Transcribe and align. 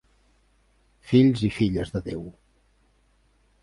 Fills 1.11 1.45
i 1.51 1.53
filles 1.59 1.95
de 1.99 2.05
Déu. 2.11 2.27